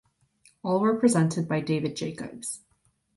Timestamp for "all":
0.63-0.79